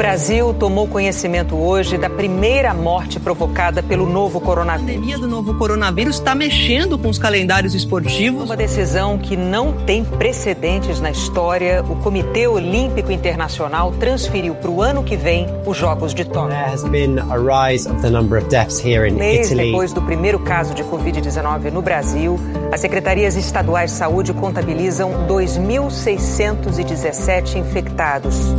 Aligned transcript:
Brasil 0.00 0.52
tomou 0.54 0.88
conhecimento 0.88 1.54
hoje 1.54 1.98
da 1.98 2.08
primeira 2.08 2.72
morte 2.72 3.20
provocada 3.20 3.82
pelo 3.82 4.06
novo 4.06 4.40
coronavírus. 4.40 4.88
A 4.88 4.94
pandemia 4.94 5.18
do 5.18 5.28
novo 5.28 5.52
coronavírus 5.58 6.14
está 6.14 6.34
mexendo 6.34 6.96
com 6.96 7.10
os 7.10 7.18
calendários 7.18 7.74
esportivos. 7.74 8.44
Uma 8.44 8.56
decisão 8.56 9.18
que 9.18 9.36
não 9.36 9.74
tem 9.84 10.02
precedentes 10.02 11.00
na 11.00 11.10
história. 11.10 11.84
O 11.86 11.96
Comitê 11.96 12.48
Olímpico 12.48 13.12
Internacional 13.12 13.92
transferiu 13.92 14.54
para 14.54 14.70
o 14.70 14.80
ano 14.80 15.04
que 15.04 15.18
vem 15.18 15.46
os 15.66 15.76
Jogos 15.76 16.14
de 16.14 16.24
Tóquio. 16.24 16.48
There 16.48 16.72
has 16.72 16.82
been 16.84 17.18
a 17.18 17.36
rise 17.36 17.86
of 17.86 18.00
the 18.00 18.08
number 18.08 18.40
of 18.40 18.48
deaths 18.48 18.82
here 18.82 19.06
in 19.06 19.16
Mês 19.16 19.50
Italy. 19.50 19.66
depois 19.66 19.92
do 19.92 20.00
primeiro 20.00 20.38
caso 20.38 20.72
de 20.72 20.82
Covid-19 20.82 21.70
no 21.70 21.82
Brasil, 21.82 22.40
as 22.72 22.80
secretarias 22.80 23.36
estaduais 23.36 23.90
de 23.90 23.98
saúde 23.98 24.32
contabilizam 24.32 25.26
2.617 25.28 27.56
infectados. 27.56 28.54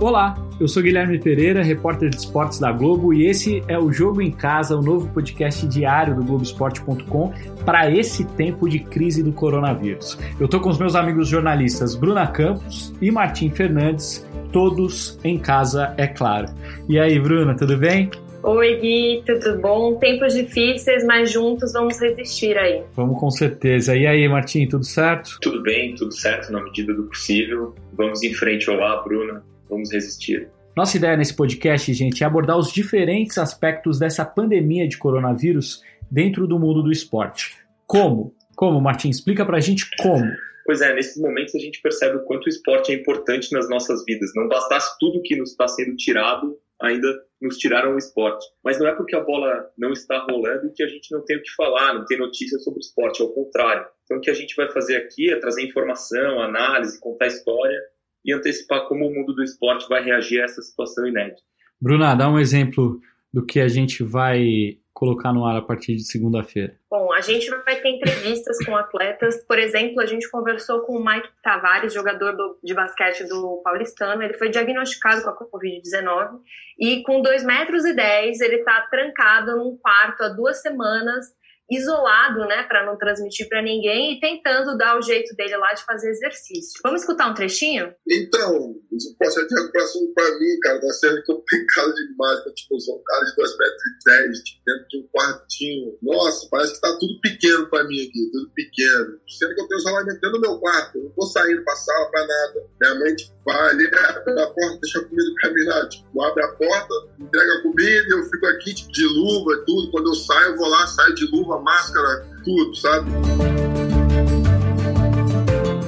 Olá, 0.00 0.34
eu 0.58 0.66
sou 0.66 0.82
Guilherme 0.82 1.18
Pereira, 1.18 1.62
repórter 1.62 2.08
de 2.08 2.16
esportes 2.16 2.58
da 2.58 2.72
Globo, 2.72 3.12
e 3.12 3.26
esse 3.26 3.62
é 3.68 3.78
o 3.78 3.92
Jogo 3.92 4.22
em 4.22 4.30
Casa, 4.30 4.74
o 4.74 4.80
novo 4.80 5.06
podcast 5.12 5.66
diário 5.68 6.14
do 6.14 6.24
Globoesporte.com 6.24 7.34
para 7.66 7.90
esse 7.90 8.24
tempo 8.24 8.66
de 8.66 8.78
crise 8.78 9.22
do 9.22 9.30
coronavírus. 9.30 10.18
Eu 10.40 10.48
tô 10.48 10.58
com 10.58 10.70
os 10.70 10.78
meus 10.78 10.96
amigos 10.96 11.28
jornalistas 11.28 11.94
Bruna 11.94 12.26
Campos 12.26 12.94
e 12.98 13.10
Martim 13.10 13.50
Fernandes, 13.50 14.26
todos 14.50 15.18
em 15.22 15.38
casa, 15.38 15.94
é 15.98 16.06
claro. 16.06 16.46
E 16.88 16.98
aí, 16.98 17.20
Bruna, 17.20 17.54
tudo 17.54 17.76
bem? 17.76 18.10
Oi, 18.42 18.76
Gui, 18.76 19.22
tudo 19.26 19.60
bom? 19.60 19.96
Tempos 19.96 20.32
difíceis, 20.32 21.04
mas 21.04 21.30
juntos 21.30 21.74
vamos 21.74 22.00
resistir 22.00 22.56
aí. 22.56 22.82
Vamos 22.96 23.20
com 23.20 23.30
certeza. 23.30 23.94
E 23.94 24.06
aí, 24.06 24.26
Martim, 24.26 24.66
tudo 24.66 24.84
certo? 24.86 25.36
Tudo 25.42 25.62
bem, 25.62 25.94
tudo 25.94 26.14
certo 26.14 26.50
na 26.50 26.64
medida 26.64 26.94
do 26.94 27.02
possível. 27.02 27.74
Vamos 27.92 28.22
em 28.22 28.32
frente. 28.32 28.70
Olá, 28.70 29.02
Bruna. 29.02 29.42
Vamos 29.70 29.92
resistir. 29.92 30.50
Nossa 30.76 30.96
ideia 30.96 31.16
nesse 31.16 31.34
podcast, 31.34 31.92
gente, 31.92 32.22
é 32.22 32.26
abordar 32.26 32.58
os 32.58 32.72
diferentes 32.72 33.38
aspectos 33.38 33.98
dessa 33.98 34.24
pandemia 34.24 34.86
de 34.86 34.98
coronavírus 34.98 35.82
dentro 36.10 36.46
do 36.46 36.58
mundo 36.58 36.82
do 36.82 36.92
esporte. 36.92 37.56
Como? 37.86 38.34
Como, 38.56 38.80
Martim? 38.80 39.08
Explica 39.08 39.44
pra 39.46 39.60
gente 39.60 39.88
como. 39.98 40.24
Pois 40.64 40.80
é, 40.80 40.94
nesses 40.94 41.20
momentos 41.20 41.54
a 41.54 41.58
gente 41.58 41.80
percebe 41.80 42.16
o 42.16 42.24
quanto 42.24 42.46
o 42.46 42.48
esporte 42.48 42.92
é 42.92 42.94
importante 42.94 43.52
nas 43.52 43.68
nossas 43.68 44.04
vidas. 44.04 44.30
Não 44.36 44.46
bastasse 44.48 44.96
tudo 45.00 45.22
que 45.22 45.36
nos 45.36 45.50
está 45.50 45.66
sendo 45.66 45.96
tirado, 45.96 46.56
ainda 46.80 47.08
nos 47.40 47.56
tiraram 47.56 47.94
o 47.94 47.98
esporte. 47.98 48.46
Mas 48.62 48.78
não 48.78 48.86
é 48.86 48.94
porque 48.94 49.16
a 49.16 49.24
bola 49.24 49.68
não 49.76 49.92
está 49.92 50.18
rolando 50.30 50.72
que 50.74 50.82
a 50.82 50.86
gente 50.86 51.10
não 51.10 51.24
tem 51.24 51.38
o 51.38 51.42
que 51.42 51.50
falar, 51.56 51.94
não 51.94 52.04
tem 52.04 52.18
notícias 52.18 52.62
sobre 52.62 52.78
o 52.78 52.80
esporte, 52.84 53.22
ao 53.22 53.32
contrário. 53.32 53.86
Então 54.04 54.18
o 54.18 54.20
que 54.20 54.30
a 54.30 54.34
gente 54.34 54.54
vai 54.54 54.70
fazer 54.70 54.96
aqui 54.96 55.32
é 55.32 55.40
trazer 55.40 55.62
informação, 55.62 56.40
análise, 56.40 57.00
contar 57.00 57.26
história 57.26 57.80
e 58.24 58.32
antecipar 58.32 58.86
como 58.86 59.06
o 59.06 59.14
mundo 59.14 59.34
do 59.34 59.42
esporte 59.42 59.88
vai 59.88 60.02
reagir 60.02 60.40
a 60.40 60.44
essa 60.44 60.62
situação 60.62 61.06
inédita. 61.06 61.42
Bruna, 61.80 62.14
dá 62.14 62.28
um 62.28 62.38
exemplo 62.38 63.00
do 63.32 63.44
que 63.44 63.60
a 63.60 63.68
gente 63.68 64.02
vai 64.02 64.78
colocar 64.92 65.32
no 65.32 65.46
ar 65.46 65.56
a 65.56 65.62
partir 65.62 65.94
de 65.94 66.04
segunda-feira. 66.04 66.76
Bom, 66.90 67.10
a 67.12 67.22
gente 67.22 67.48
vai 67.48 67.80
ter 67.80 67.88
entrevistas 67.88 68.62
com 68.66 68.76
atletas. 68.76 69.42
Por 69.46 69.58
exemplo, 69.58 70.00
a 70.00 70.04
gente 70.04 70.28
conversou 70.30 70.80
com 70.80 70.98
o 70.98 71.04
Mike 71.04 71.28
Tavares, 71.42 71.94
jogador 71.94 72.32
do, 72.36 72.58
de 72.62 72.74
basquete 72.74 73.24
do 73.26 73.62
Paulistano. 73.64 74.22
Ele 74.22 74.34
foi 74.34 74.50
diagnosticado 74.50 75.22
com 75.22 75.30
a 75.30 75.36
Covid-19 75.36 76.40
e 76.78 77.02
com 77.02 77.22
2 77.22 77.44
metros 77.44 77.86
e 77.86 77.94
10 77.94 78.40
ele 78.40 78.56
está 78.56 78.82
trancado 78.90 79.56
num 79.56 79.74
quarto 79.78 80.22
há 80.22 80.28
duas 80.28 80.60
semanas 80.60 81.26
isolado, 81.70 82.40
né, 82.40 82.64
para 82.64 82.84
não 82.84 82.98
transmitir 82.98 83.48
para 83.48 83.62
ninguém 83.62 84.14
e 84.14 84.20
tentando 84.20 84.76
dar 84.76 84.98
o 84.98 85.02
jeito 85.02 85.34
dele 85.36 85.56
lá 85.56 85.72
de 85.72 85.84
fazer 85.84 86.10
exercício. 86.10 86.80
Vamos 86.82 87.02
escutar 87.02 87.30
um 87.30 87.34
trechinho? 87.34 87.94
Então, 88.08 88.74
pode 89.18 89.34
ser 89.34 89.46
de 89.46 89.54
recuperação 89.54 90.02
para 90.14 90.38
mim, 90.38 90.58
cara. 90.62 90.80
Tá 90.80 90.92
sendo 90.94 91.22
complicado 91.24 91.94
demais. 91.94 92.44
Tá, 92.44 92.52
tipo, 92.52 92.74
eu 92.74 92.80
sou 92.80 92.98
um 92.98 93.02
cara 93.04 93.24
de 93.24 93.36
2 93.36 93.58
metros 93.58 93.82
e 93.82 94.10
10, 94.10 94.38
tipo, 94.42 94.62
dentro 94.66 94.88
de 94.88 94.98
um 94.98 95.08
quartinho. 95.08 95.98
Nossa, 96.02 96.48
parece 96.50 96.74
que 96.74 96.80
tá 96.80 96.96
tudo 96.98 97.20
pequeno 97.20 97.70
para 97.70 97.84
mim 97.84 98.00
aqui, 98.00 98.30
tudo 98.32 98.50
pequeno. 98.52 99.20
Sendo 99.28 99.54
que 99.54 99.60
eu 99.60 99.68
tenho 99.68 99.78
isolamento 99.78 100.20
dentro 100.20 100.32
do 100.32 100.40
meu 100.40 100.58
quarto. 100.58 100.98
Eu 100.98 101.04
não 101.04 101.10
tô 101.10 101.22
saindo 101.26 101.62
pra 101.62 101.76
sala, 101.76 102.10
pra 102.10 102.26
nada. 102.26 102.66
Minha 102.80 102.94
mãe, 102.96 103.14
tipo, 103.14 103.32
vai 103.44 103.70
ali, 103.70 103.86
abre 103.86 104.42
a 104.42 104.46
porta, 104.46 104.78
deixa 104.82 104.98
a 105.00 105.04
comida 105.04 105.30
pra 105.40 105.50
mim 105.52 105.64
lá. 105.64 105.88
Tipo, 105.88 106.22
abre 106.22 106.44
a 106.44 106.48
porta, 106.48 106.94
entrega 107.18 107.52
a 107.54 107.62
comida 107.62 108.06
e 108.08 108.12
eu 108.12 108.22
fico 108.24 108.46
aqui, 108.46 108.74
tipo, 108.74 108.92
de 108.92 109.04
luva 109.04 109.52
e 109.54 109.64
tudo. 109.64 109.90
Quando 109.90 110.08
eu 110.08 110.14
saio, 110.14 110.50
eu 110.50 110.56
vou 110.56 110.68
lá, 110.68 110.86
saio 110.86 111.14
de 111.14 111.26
luva, 111.26 111.60
máscara, 111.60 112.26
tudo, 112.44 112.74
sabe? 112.76 113.10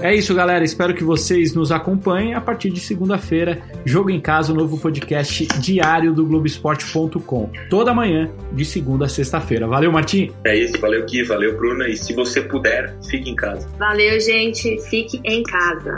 É 0.03 0.13
isso, 0.13 0.35
galera. 0.35 0.65
Espero 0.65 0.95
que 0.95 1.05
vocês 1.05 1.55
nos 1.55 1.71
acompanhem 1.71 2.35
a 2.35 2.41
partir 2.41 2.71
de 2.71 2.81
segunda-feira. 2.81 3.63
Jogo 3.85 4.11
em 4.11 4.21
Casa, 4.21 4.53
o 4.53 4.57
novo 4.57 4.77
podcast 4.77 5.47
diário 5.61 6.13
do 6.13 6.27
Globoesporte.com. 6.27 7.51
Toda 7.71 7.95
manhã, 7.95 8.29
de 8.51 8.65
segunda 8.65 9.05
a 9.05 9.09
sexta-feira. 9.09 9.69
Valeu, 9.69 9.93
Martim. 9.93 10.33
É 10.45 10.59
isso, 10.59 10.81
valeu 10.81 11.07
Gui, 11.07 11.23
valeu 11.23 11.57
Bruna. 11.57 11.87
E 11.87 11.97
se 11.97 12.13
você 12.15 12.43
puder, 12.43 12.97
fique 13.09 13.31
em 13.31 13.37
casa. 13.37 13.69
Valeu, 13.79 14.19
gente. 14.19 14.77
Fique 14.91 15.21
em 15.25 15.45
casa. 15.45 15.95